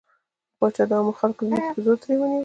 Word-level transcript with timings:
پاچا 0.57 0.83
د 0.89 0.91
عامو 0.97 1.19
خلکو 1.19 1.43
ځمکې 1.47 1.65
په 1.75 1.79
زور 1.85 1.97
ترې 2.03 2.15
ونيولې. 2.19 2.39